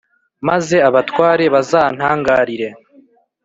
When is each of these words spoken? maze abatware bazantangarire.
maze 0.47 0.75
abatware 0.89 1.43
bazantangarire. 1.53 2.69